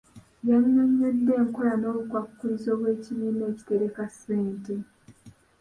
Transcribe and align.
Yannyonnyodde 0.49 1.31
enkola 1.41 1.73
n'obukwakkulizo 1.77 2.71
bw'ekibiina 2.79 3.43
ekitereka 3.51 4.03
ssente. 4.13 4.73